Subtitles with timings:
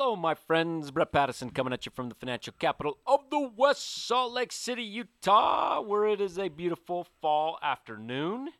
[0.00, 0.92] Hello, my friends.
[0.92, 4.84] Brett Patterson coming at you from the financial capital of the West Salt Lake City,
[4.84, 8.50] Utah, where it is a beautiful fall afternoon.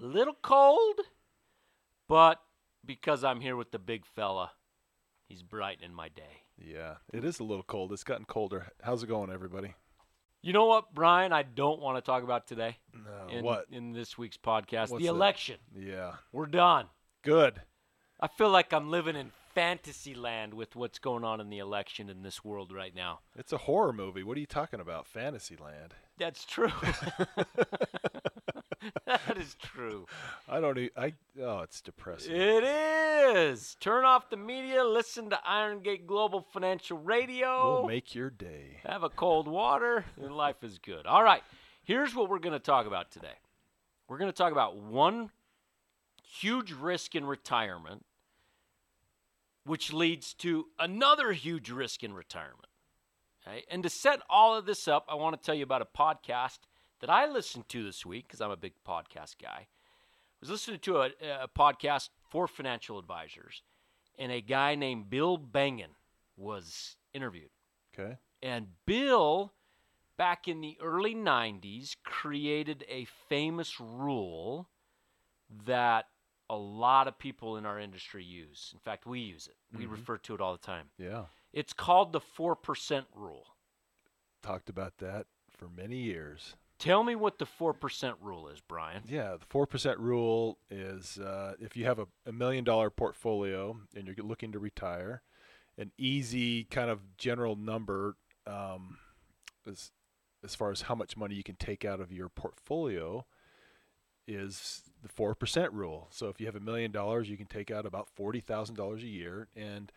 [0.00, 1.00] A little cold,
[2.08, 2.40] but
[2.82, 4.52] because I'm here with the big fella,
[5.28, 6.44] he's brightening my day.
[6.56, 7.92] Yeah, it is a little cold.
[7.92, 8.68] It's gotten colder.
[8.82, 9.74] How's it going, everybody?
[10.40, 11.34] You know what, Brian?
[11.34, 13.66] I don't want to talk about today No, in, what?
[13.70, 14.88] in this week's podcast.
[14.88, 15.58] What's the election.
[15.78, 16.86] Yeah, We're done.
[17.20, 17.60] good.
[18.18, 22.08] I feel like I'm living in fantasy land with what's going on in the election
[22.08, 23.20] in this world right now.
[23.36, 24.22] It's a horror movie.
[24.22, 25.06] What are you talking about?
[25.06, 25.94] Fantasyland.
[26.18, 26.72] That's true.
[29.06, 30.06] that is true.
[30.48, 30.78] I don't.
[30.78, 31.14] E- I.
[31.40, 32.34] Oh, it's depressing.
[32.34, 33.76] It is.
[33.80, 37.80] Turn off the media, listen to Iron Gate Global Financial Radio.
[37.80, 38.78] We'll make your day.
[38.84, 41.06] have a cold water, and life is good.
[41.06, 41.42] All right.
[41.84, 43.38] Here's what we're going to talk about today.
[44.08, 45.30] We're going to talk about one
[46.22, 48.04] huge risk in retirement,
[49.64, 52.68] which leads to another huge risk in retirement.
[53.46, 53.64] Okay?
[53.70, 56.58] And to set all of this up, I want to tell you about a podcast
[57.00, 59.66] that I listened to this week because I'm a big podcast guy.
[59.66, 61.10] I was listening to a,
[61.42, 63.62] a podcast for financial advisors,
[64.18, 65.94] and a guy named Bill Bengen
[66.36, 67.50] was interviewed.
[67.98, 68.16] Okay.
[68.42, 69.52] And Bill,
[70.16, 74.68] back in the early 90s, created a famous rule
[75.66, 76.06] that
[76.50, 78.70] a lot of people in our industry use.
[78.74, 79.92] In fact, we use it, we Mhm.
[79.92, 80.90] refer to it all the time.
[80.98, 81.26] Yeah.
[81.52, 83.54] It's called the 4% rule.
[84.42, 86.56] Talked about that for many years.
[86.78, 89.04] Tell me what the 4% rule is, Brian.
[89.06, 93.78] Yeah, the four percent rule is uh, if you have a, a million dollar portfolio
[93.94, 95.22] and you're looking to retire,
[95.76, 98.98] an easy kind of general number um,
[99.66, 99.92] as
[100.42, 103.26] as far as how much money you can take out of your portfolio
[104.30, 106.08] is the four percent rule.
[106.10, 109.02] So if you have a million dollars, you can take out about forty thousand dollars
[109.02, 109.90] a year, and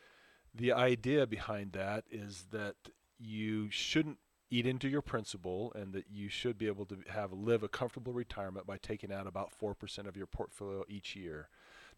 [0.53, 2.75] the idea behind that is that
[3.19, 4.17] you shouldn't
[4.49, 8.13] eat into your principal and that you should be able to have live a comfortable
[8.13, 11.49] retirement by taking out about 4% of your portfolio each year.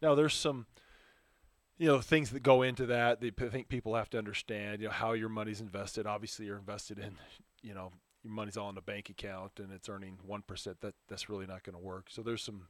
[0.01, 0.65] Now there's some
[1.77, 4.87] you know things that go into that that I think people have to understand, you
[4.87, 6.07] know how your money's invested.
[6.07, 7.17] Obviously you're invested in,
[7.61, 7.91] you know,
[8.25, 10.75] your money's all in a bank account and it's earning 1%.
[10.81, 12.07] That that's really not going to work.
[12.09, 12.67] So there's some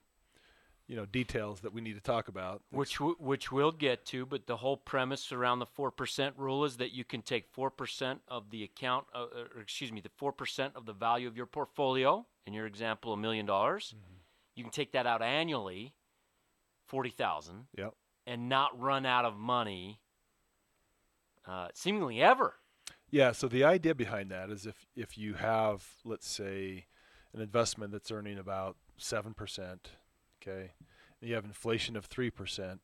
[0.87, 2.61] you know details that we need to talk about.
[2.69, 6.63] Which w- which we'll get to, but the whole premise around the four percent rule
[6.65, 10.11] is that you can take four percent of the account, uh, or excuse me, the
[10.17, 12.25] four percent of the value of your portfolio.
[12.45, 13.95] In your example, a million dollars,
[14.55, 15.95] you can take that out annually,
[16.85, 17.95] forty thousand, Yep.
[18.27, 19.99] and not run out of money,
[21.47, 22.53] uh, seemingly ever.
[23.15, 26.87] Yeah, so the idea behind that is if if you have let's say
[27.33, 29.33] an investment that's earning about 7%,
[30.41, 30.71] okay?
[31.21, 32.77] And you have inflation of 3%.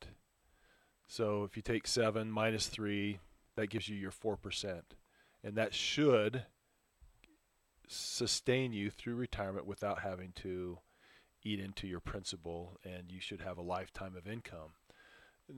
[1.06, 3.18] So if you take 7 minus 3,
[3.56, 4.80] that gives you your 4%.
[5.44, 6.44] And that should
[7.86, 10.78] sustain you through retirement without having to
[11.42, 14.72] eat into your principal and you should have a lifetime of income.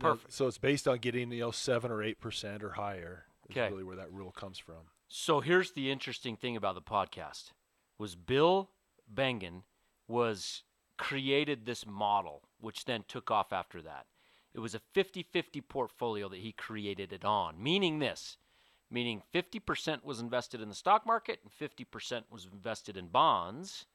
[0.01, 0.33] Perfect.
[0.33, 3.27] So it's based on getting, you know, 7 or 8% or higher.
[3.49, 3.71] Is Okay.
[3.71, 4.89] really where that rule comes from.
[5.09, 7.53] So here's the interesting thing about the podcast
[7.99, 8.71] was Bill
[9.13, 9.63] Bengen
[10.09, 10.63] was
[10.97, 14.07] created this model which then took off after that.
[14.55, 18.39] It was a 50-50 portfolio that he created it on, meaning this,
[18.91, 23.87] meaning 50% was invested in the stock market and 50% was invested in bonds.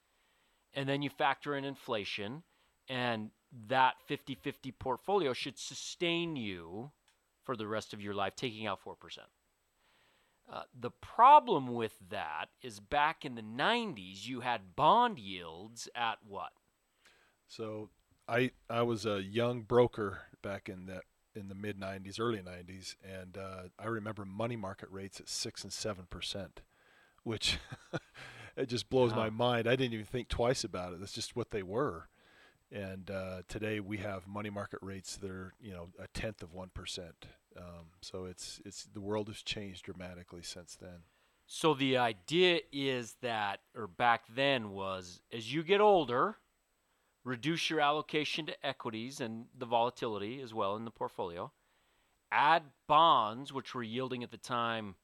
[0.74, 2.42] And then you factor in inflation
[2.88, 3.30] and
[3.68, 6.90] that 50-50 portfolio should sustain you
[7.42, 8.94] for the rest of your life taking out 4%.
[10.52, 16.18] Uh, the problem with that is back in the 90s, you had bond yields at
[16.26, 16.50] what?
[17.46, 17.90] So
[18.28, 21.02] I I was a young broker back in the
[21.34, 25.62] in the mid 90s, early 90s, and uh, I remember money market rates at six
[25.62, 26.62] and seven percent,
[27.22, 27.58] which
[28.56, 29.68] it just blows my mind.
[29.68, 31.00] I didn't even think twice about it.
[31.00, 32.08] That's just what they were.
[32.72, 36.52] And uh, today we have money market rates that are you know a tenth of
[36.52, 37.26] one percent.
[37.56, 41.02] Um, so it's it's the world has changed dramatically since then.
[41.46, 46.36] So the idea is that, or back then was, as you get older,
[47.24, 51.50] reduce your allocation to equities and the volatility as well in the portfolio.
[52.30, 54.94] Add bonds, which were yielding at the time,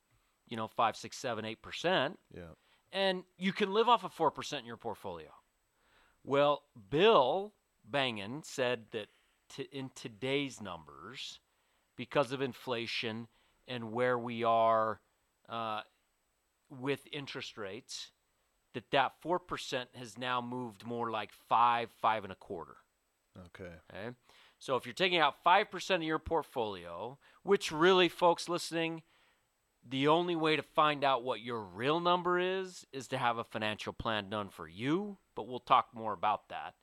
[0.46, 2.54] you know, five, six, seven, eight percent, Yeah.
[2.92, 5.30] and you can live off of four percent in your portfolio.
[6.26, 7.54] Well, Bill
[7.88, 9.06] Bengen said that
[9.48, 11.38] t- in today's numbers,
[11.96, 13.28] because of inflation
[13.68, 15.00] and where we are
[15.48, 15.82] uh,
[16.68, 18.10] with interest rates,
[18.74, 22.76] that that four percent has now moved more like five, five and a quarter.
[23.46, 23.70] Okay.
[23.94, 24.10] Okay.
[24.58, 29.02] So if you're taking out 5% of your portfolio, Which really, folks listening,
[29.88, 33.44] the only way to find out what your real number is is to have a
[33.44, 36.74] financial plan done for you, but we'll talk more about that.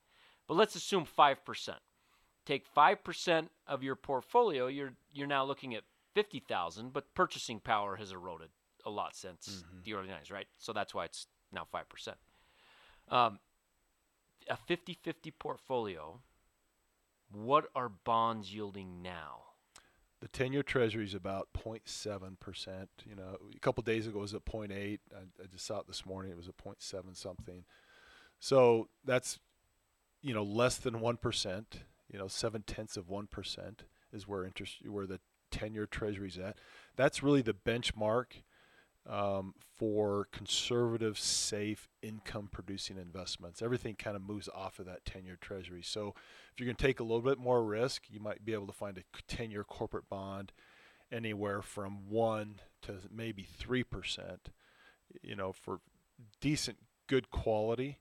[0.47, 1.79] But let's assume 5%.
[2.45, 5.83] Take 5% of your portfolio, you're you're now looking at
[6.13, 8.50] 50,000, but purchasing power has eroded
[8.85, 9.83] a lot since Mhm.
[9.83, 10.47] the early 90s, right?
[10.57, 12.17] So that's why it's now 5%.
[13.07, 13.39] Um,
[14.50, 16.21] a 50 50 portfolio,
[17.31, 19.52] what are bonds yielding now?
[20.24, 22.90] The 10-year Treasury is about 0.7 percent.
[23.06, 24.72] You know, a couple days ago it was at 0.8.
[24.74, 26.31] I, I just saw it this morning.
[26.31, 27.66] It was at 0.7 something.
[28.40, 29.40] So that's
[30.22, 31.81] you know less than one percent.
[32.10, 33.84] You know, seven tenths of one percent
[34.14, 35.20] is where interest where the
[35.52, 36.58] 10-year Treasury's at.
[36.96, 38.44] That's really the benchmark
[39.09, 43.61] um, for conservative, safe, income-producing investments.
[43.61, 45.81] Everything kind of moves off of that 10-year Treasury.
[45.83, 46.13] So
[46.53, 48.73] if you're going to take a little bit more risk, you might be able to
[48.73, 50.53] find a 10-year corporate bond
[51.13, 54.50] anywhere from one to maybe three percent.
[55.21, 55.79] You know, for
[56.41, 56.77] decent,
[57.07, 58.00] good quality.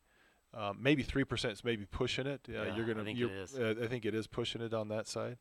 [0.55, 2.41] Um, maybe three percent is maybe pushing it.
[2.49, 3.03] Uh, Yeah, you're gonna.
[3.03, 3.55] I think it you're, is.
[3.55, 5.39] Uh, I think it is pushing it on that side.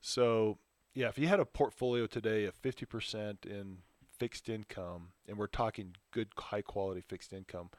[0.00, 0.58] So
[0.94, 3.78] yeah, if you had a portfolio today of 50% in
[4.22, 7.70] fixed income, and we're talking good, high quality fixed income,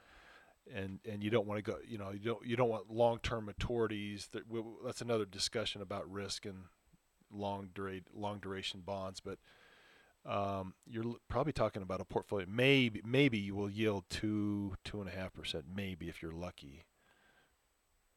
[0.70, 3.18] and and you don't want to go, you know, you don't you don't want long
[3.22, 4.30] term maturities.
[4.32, 6.64] That we, that's another discussion about risk and
[7.32, 9.38] long duration long duration bonds, but.
[10.26, 12.46] Um, you're probably talking about a portfolio.
[12.48, 15.66] Maybe, maybe you will yield two, two and a half percent.
[15.76, 16.86] Maybe if you're lucky.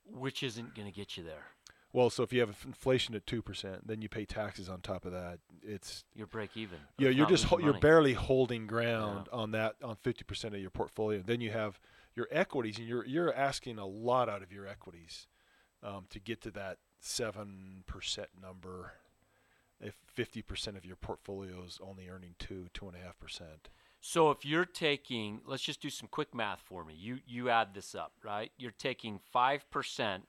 [0.06, 1.48] Which isn't going to get you there.
[1.98, 5.04] Well, so if you have inflation at two percent, then you pay taxes on top
[5.04, 5.40] of that.
[5.64, 6.78] It's You're break even.
[7.00, 10.70] yeah, you're just ho- you're barely holding ground on that on fifty percent of your
[10.70, 11.24] portfolio.
[11.26, 11.80] Then you have
[12.16, 15.26] your equities, and you're you're asking a lot out of your equities
[15.82, 18.94] um, to get to that seven percent number.
[19.82, 23.70] If fifty percent of your portfolio is only earning two two and a half percent,
[24.02, 26.94] So if you're taking, let's just do some quick math for me.
[26.94, 28.52] You you add this up, right?
[28.56, 30.26] You're taking five percent,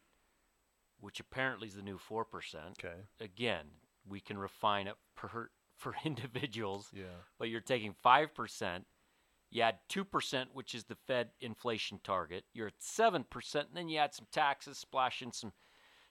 [1.01, 2.79] which apparently is the new four percent.
[2.85, 3.67] okay, Again,
[4.09, 7.05] we can refine it per for individuals, yeah,
[7.39, 8.87] but you're taking five percent.
[9.51, 12.45] You add two percent, which is the Fed inflation target.
[12.53, 15.53] You're at seven percent, and then you add some taxes, splash in some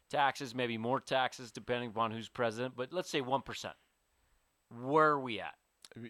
[0.10, 2.76] taxes, maybe more taxes depending upon who's president.
[2.76, 3.76] But let's say one percent.
[4.70, 5.56] Where are we at?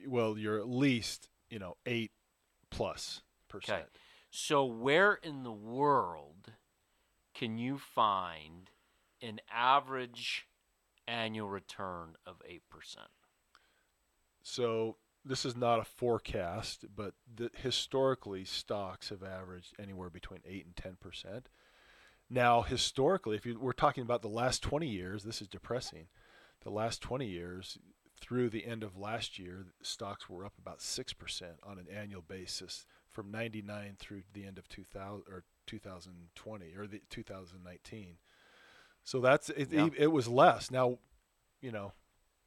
[0.08, 2.12] well, you're at least you know eight
[2.70, 3.80] plus percent.
[3.80, 3.88] Okay.
[4.30, 6.52] So, where in the world
[7.38, 8.72] can you find
[9.22, 10.48] an average
[11.08, 12.60] annual return of 8%?
[14.42, 20.66] So this is not a forecast, but the, historically stocks have averaged anywhere between eight
[20.66, 21.50] and ten percent.
[22.30, 26.08] Now, historically, if you, we're talking about the last 20 years, this is depressing.
[26.64, 27.78] The last 20 years,
[28.20, 32.22] through the end of last year, stocks were up about six percent on an annual
[32.22, 38.18] basis from 99 through the end of 2000 or 2020 or the 2019.
[39.04, 39.90] So that's it, Yeah.
[39.98, 40.72] it was less.
[40.72, 40.98] Now,
[41.62, 41.94] you know,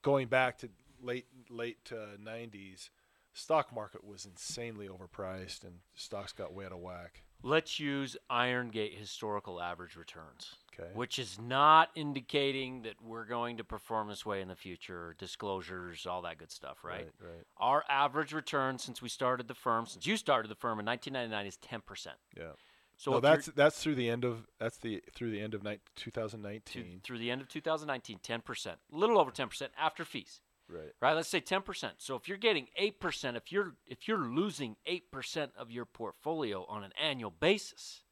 [0.03, 0.69] going back to
[1.03, 2.91] late late uh, 90s,
[3.33, 7.23] stock market was insanely overpriced and stocks got way out of whack.
[7.43, 10.91] Let's use Iron Gate historical average returns, Okay.
[10.93, 16.05] which is not indicating that we're going to perform this way in the future, disclosures,
[16.05, 17.09] all that good stuff, right?
[17.19, 17.47] Right.
[17.57, 21.47] Our average return since we started the firm, since you started the firm in 1999,
[21.47, 22.09] is 10%.
[22.37, 22.53] Yeah.
[23.01, 25.81] So no, that's that's through the end of that's the through the end of ni-
[25.97, 27.01] to, 2019.
[27.03, 30.41] through the end of 2019, 10%, a little over 10% after fees.
[30.69, 30.93] Right.
[31.01, 35.49] right let's say 10% so if you're getting 8% if you're if you're losing 8%
[35.57, 38.03] of your portfolio on an annual basis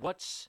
[0.00, 0.48] what's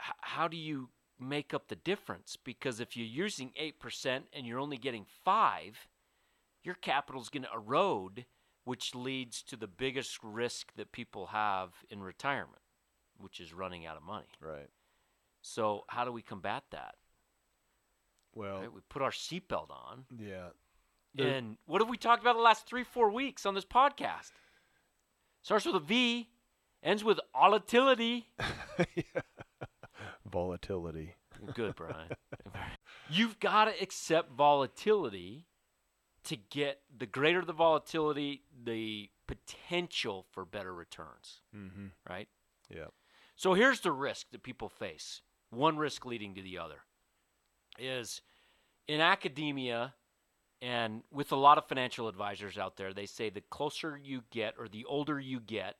[0.00, 4.60] h- how do you make up the difference because if you're using 8% and you're
[4.60, 5.88] only getting 5
[6.62, 8.26] your capital's going to erode
[8.68, 12.62] which leads to the biggest risk that people have in retirement
[13.16, 14.68] which is running out of money Right.
[15.42, 16.94] so how do we combat that
[18.34, 18.72] Well, right?
[18.72, 20.48] we put our seatbelt on yeah.
[21.14, 24.32] There- And what have we talked about the last three, four weeks on this podcast?
[25.42, 26.28] Starts with a V,
[26.82, 28.28] ends with volatility.
[30.30, 31.14] Volatility.
[31.54, 32.10] Good, Brian.
[33.10, 35.46] You've got to accept volatility
[36.28, 41.86] to get the greater the volatility, the potential for better returns, Mm-hmm.
[42.08, 42.28] right?
[42.74, 42.86] Yeah.
[43.36, 45.22] So here's the risk that people face.
[45.50, 46.80] One risk leading to the other
[47.78, 48.20] is
[48.86, 49.94] in academia
[50.60, 54.54] and with a lot of financial advisors out there, they say the closer you get
[54.58, 55.76] or the older you get,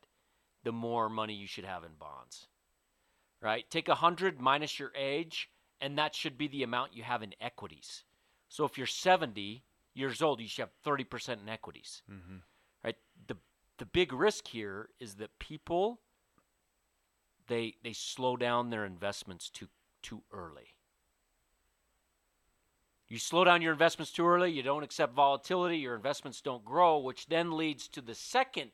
[0.62, 2.46] the more money you should have in bonds.
[3.42, 3.68] Right?
[3.70, 5.50] Take 100 minus your age,
[5.80, 8.04] and that should be the amount you have in equities.
[8.48, 9.64] So if you're 70
[9.98, 12.02] years old, you should have 30% in equities.
[12.10, 12.36] Mm-hmm.
[12.84, 12.96] Right?
[13.26, 13.36] The
[13.78, 16.00] the big risk here is that people
[17.46, 19.68] they they slow down their investments too
[20.02, 20.74] too early.
[23.08, 26.98] You slow down your investments too early, you don't accept volatility, your investments don't grow,
[26.98, 28.70] which then leads to the second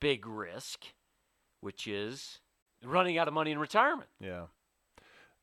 [0.00, 0.86] big risk,
[1.60, 2.40] which is
[2.82, 4.10] running out of money in retirement.
[4.18, 4.46] Yeah.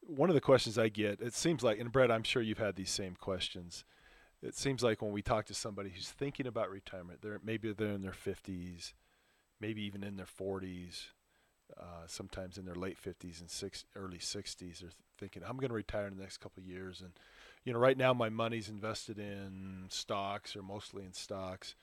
[0.02, 2.76] One of the questions I get, it seems like, and Brett, I'm sure you've had
[2.76, 3.86] these same questions.
[4.44, 7.92] It seems like when we talk to somebody who's thinking about retirement, they're maybe they're
[7.92, 8.94] in their 50s,
[9.60, 11.10] maybe even in their 40s,
[11.80, 14.80] uh, sometimes in their late 50s and six, early 60s.
[14.80, 17.12] They're thinking, I'm going to retire in the next couple of years, and
[17.64, 21.76] you know, right now my money's invested in stocks or mostly in stocks.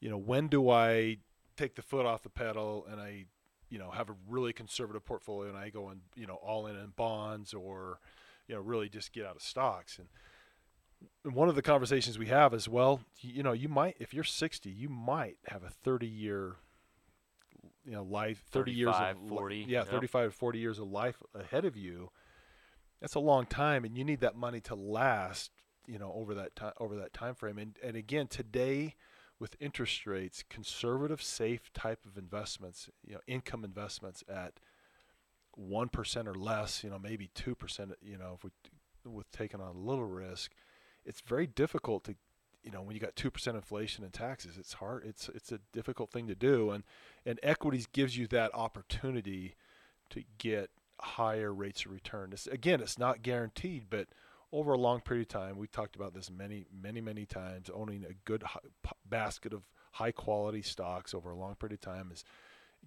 [0.00, 1.18] You know, when do I
[1.56, 3.24] take the foot off the pedal and I,
[3.70, 6.76] you know, have a really conservative portfolio and I go and you know all in
[6.76, 8.00] in bonds or,
[8.48, 10.08] you know, really just get out of stocks and.
[11.24, 14.70] One of the conversations we have is, well, you know, you might, if you're 60,
[14.70, 16.56] you might have a 30 year,
[17.84, 19.88] you know, life, 30 years of, 40, yeah, yep.
[19.88, 22.10] 35 to 40 years of life ahead of you
[23.02, 25.50] that's a long time and you need that money to last
[25.86, 28.94] you know over that time over that time frame and and again today
[29.38, 34.54] with interest rates conservative safe type of investments you know income investments at
[35.60, 38.50] 1% or less you know maybe 2% you know if we
[39.04, 40.52] with taking on a little risk
[41.04, 42.14] it's very difficult to
[42.62, 46.10] you know when you got 2% inflation and taxes it's hard it's it's a difficult
[46.10, 46.84] thing to do and
[47.26, 49.54] and equities gives you that opportunity
[50.10, 52.30] to get higher rates of return.
[52.32, 54.06] It's, again, it's not guaranteed, but
[54.52, 57.68] over a long period of time, we talked about this many, many, many times.
[57.74, 61.80] Owning a good hi- p- basket of high quality stocks over a long period of
[61.80, 62.24] time is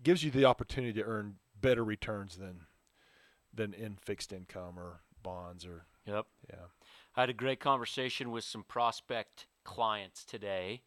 [0.02, 2.62] gives you the opportunity to earn better returns than
[3.54, 6.26] than in fixed income or bonds or Yep.
[6.50, 6.56] yeah.
[7.16, 10.82] I had a great conversation with some prospect clients today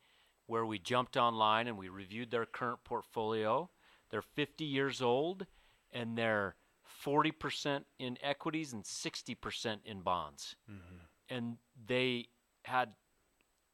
[0.46, 3.70] where we jumped online and we reviewed their current portfolio.
[4.10, 5.46] They're 50 years old
[5.90, 6.56] and they're
[7.04, 10.56] 40% in equities and 60% in bonds.
[10.70, 11.34] Mm-hmm.
[11.34, 11.56] And
[11.86, 12.28] they
[12.64, 12.90] had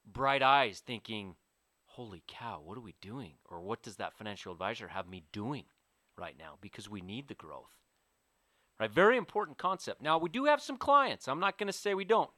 [0.06, 1.34] bright eyes thinking,
[1.86, 3.34] holy cow, what are we doing?
[3.48, 5.64] Or what does that financial advisor have me doing
[6.16, 6.58] right now?
[6.60, 7.70] Because we need the growth.
[8.78, 8.90] Right?
[8.90, 10.02] Very important concept.
[10.02, 11.28] Now, we do have some clients.
[11.28, 12.30] I'm not going to say we don't.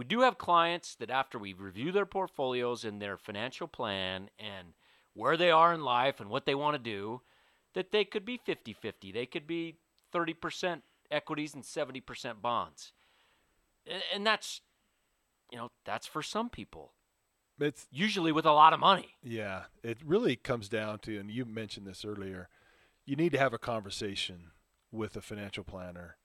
[0.00, 4.68] We do have clients that after we review their portfolios and their financial plan and
[5.12, 7.20] where they are in life and what they want to do,
[7.74, 9.12] that they could be 50 50.
[9.12, 9.76] They could be
[10.14, 10.80] 30%
[11.10, 12.92] equities and 70% bonds.
[14.14, 14.62] And that's,
[15.52, 16.94] you know, that's for some people,
[17.60, 19.18] It's usually with a lot of money.
[19.22, 22.48] Yeah, it really comes down to, and you mentioned this earlier,
[23.04, 24.52] you need to have a conversation
[24.90, 26.16] with a financial planner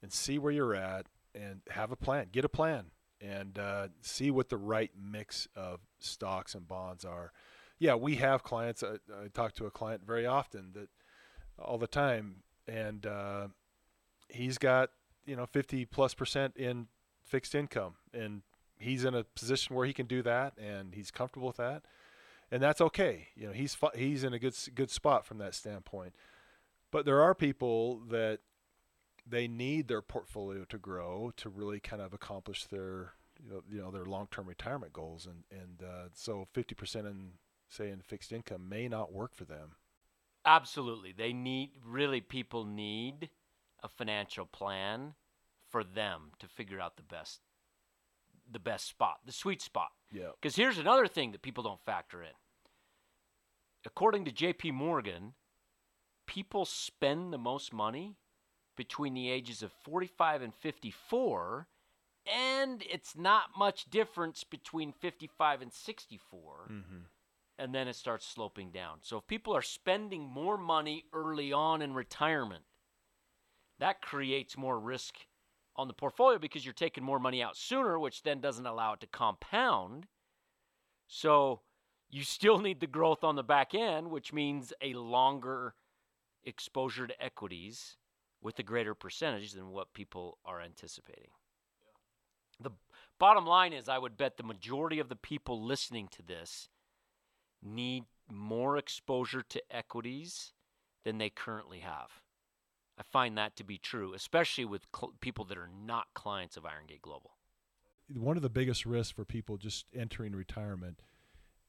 [0.00, 2.28] and see where you're at and have a plan.
[2.32, 7.32] Get a plan and uh, see what the right mix of stocks and bonds are.
[7.78, 8.82] Yeah, we have clients.
[8.82, 10.88] I, I talk to a client very often that
[11.58, 12.36] all the time,
[12.66, 13.48] and uh,
[14.28, 14.90] he's got
[15.26, 16.88] you know 50 plus percent in
[17.24, 18.42] fixed income, and
[18.78, 21.82] he's in a position where he can do that, and he's comfortable with that,
[22.50, 23.28] and that's okay.
[23.34, 26.14] You know, he's he's in a good good spot from that standpoint.
[26.90, 28.40] But there are people that
[29.30, 33.80] they need their portfolio to grow to really kind of accomplish their you know, you
[33.80, 37.32] know their long-term retirement goals, and and uh, so 50% in
[37.68, 39.76] say in fixed income may not work for them.
[40.44, 41.12] Absolutely.
[41.12, 43.28] They need, really, people need
[43.82, 45.14] a financial plan
[45.68, 47.40] for them to figure out the best
[48.52, 49.90] the best spot, the sweet spot.
[50.12, 50.30] Yeah.
[50.40, 52.32] Because here's another thing that people don't factor in.
[53.86, 55.34] According to JP Morgan,
[56.26, 58.16] people spend the most money
[58.80, 61.66] between the ages of 45 and 54,
[62.24, 66.96] and it's not much difference between 55 and 64 Mm-hmm.
[67.58, 69.00] and then it starts sloping down.
[69.02, 72.64] So if people are spending more money early on in retirement,
[73.78, 75.26] that creates more risk
[75.76, 79.00] on the portfolio because you're taking more money out sooner, which then doesn't allow it
[79.00, 80.06] to compound.
[81.06, 81.60] So
[82.08, 85.74] you still need the growth on the back end, which means a longer
[86.44, 87.98] exposure to equities
[88.42, 91.30] with a greater percentage than what people are anticipating.
[92.58, 92.70] The
[93.18, 96.68] bottom line is, I would bet the majority of the people listening to this
[97.62, 100.52] need more exposure to equities
[101.04, 102.22] than they currently have.
[102.98, 106.66] I find that to be true, especially with cl- people that are not clients of
[106.66, 107.32] Iron Gate Global.
[108.14, 111.00] One of the biggest risks for people just entering retirement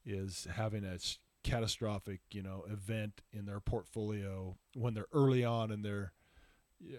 [0.04, 0.98] is having a
[1.42, 6.12] catastrophic, you know, event in their portfolio when they're early on in their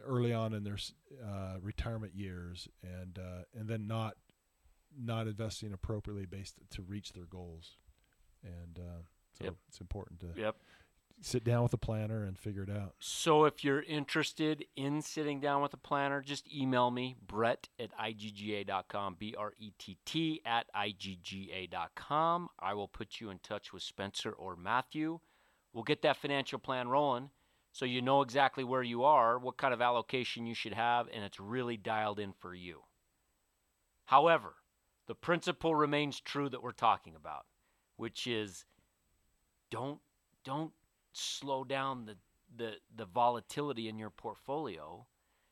[0.05, 0.77] early on in their
[1.25, 4.15] uh, retirement years, and uh, and then not
[4.97, 7.77] not investing appropriately based to reach their goals.
[8.43, 9.01] And uh,
[9.37, 9.55] so Yep.
[9.67, 10.55] it's important to Yep.
[11.21, 12.93] sit down with a planner and figure it out.
[12.99, 17.91] So if you're interested in sitting down with a planner, just email me, Brett at
[17.97, 22.49] IGGA.com, B R E T T at IGGA.com.
[22.59, 25.19] I will put you in touch with Spencer or Matthew.
[25.71, 27.29] We'll get that financial plan rolling
[27.73, 31.23] so you know exactly where you are, what kind of allocation you should have, and
[31.23, 32.83] it's really dialed in for you.
[34.05, 34.53] However,
[35.07, 37.45] the principle remains true that we're talking about,
[37.97, 38.63] which is
[39.69, 39.99] don't
[40.43, 40.71] don't
[41.13, 42.15] slow down the,
[42.55, 45.05] the, the volatility in your portfolio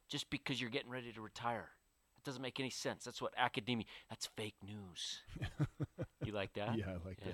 [0.10, 1.70] just because you're getting ready to retire.
[2.16, 3.04] That doesn't make any sense.
[3.06, 5.22] That's what academia, that's fake news.
[6.26, 6.76] you like that?
[6.78, 7.34] Yeah, I like Yeah.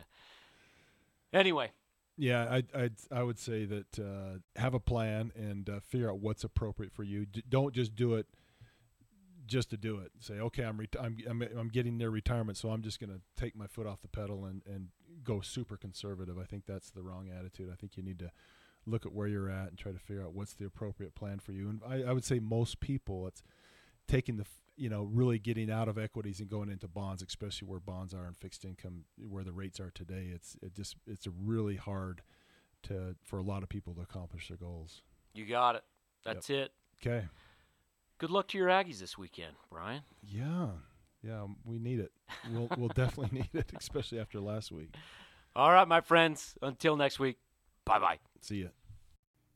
[1.34, 1.40] that.
[1.40, 1.72] Anyway,
[2.18, 6.20] Yeah, I I I would say that uh, have a plan and uh, figure out
[6.20, 7.26] what's appropriate for you.
[7.28, 8.26] D- don't just do it
[9.46, 10.12] just to do it.
[10.20, 13.56] Say, okay, I'm I'm, I'm I'm getting near retirement, so I'm just going to take
[13.56, 14.88] my foot off the pedal and and
[15.24, 16.38] go super conservative.
[16.40, 17.70] I think that's the wrong attitude.
[17.72, 18.32] I think you need to
[18.86, 21.52] look at where you're at and try to figure out what's the appropriate plan for
[21.52, 21.70] you.
[21.70, 23.44] And I, I would say most people, it's
[24.08, 24.46] taking the
[24.78, 28.26] you know really getting out of equities and going into bonds, especially where bonds are
[28.26, 30.30] and fixed income, where the rates are today.
[30.34, 32.22] It's it just it's a really hard
[32.84, 35.02] to for a lot of people to accomplish their goals.
[35.34, 35.84] you got it.
[36.24, 36.72] That's it.
[37.02, 37.26] Okay.
[38.18, 40.02] Good luck to your Aggies this weekend, Brian.
[40.24, 40.68] Yeah.
[41.24, 42.12] Yeah, um, we need it.
[42.52, 44.94] We'll we'll definitely need it, especially after last week.
[45.56, 46.56] All right, my friends.
[46.62, 47.38] Until next week,
[47.86, 48.20] bye bye.
[48.42, 48.68] See ya.